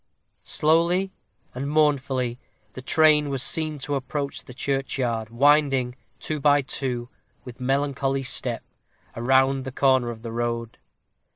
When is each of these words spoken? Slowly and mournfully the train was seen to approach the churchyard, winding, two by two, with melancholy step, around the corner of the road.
Slowly 0.47 1.11
and 1.53 1.69
mournfully 1.69 2.39
the 2.73 2.81
train 2.81 3.29
was 3.29 3.43
seen 3.43 3.77
to 3.77 3.93
approach 3.93 4.43
the 4.43 4.53
churchyard, 4.55 5.29
winding, 5.29 5.95
two 6.19 6.39
by 6.39 6.63
two, 6.63 7.07
with 7.45 7.59
melancholy 7.59 8.23
step, 8.23 8.63
around 9.15 9.63
the 9.63 9.71
corner 9.71 10.09
of 10.09 10.23
the 10.23 10.31
road. 10.31 10.79